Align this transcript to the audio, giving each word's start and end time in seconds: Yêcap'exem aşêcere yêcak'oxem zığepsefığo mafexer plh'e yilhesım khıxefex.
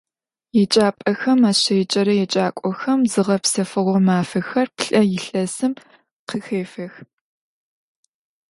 Yêcap'exem 0.57 1.41
aşêcere 1.49 2.13
yêcak'oxem 2.21 3.01
zığepsefığo 3.13 3.95
mafexer 4.07 4.67
plh'e 4.77 5.01
yilhesım 5.11 5.73
khıxefex. 6.27 6.93